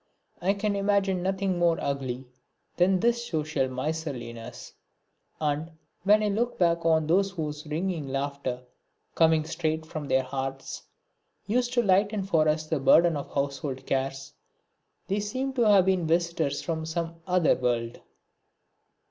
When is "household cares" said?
13.31-14.33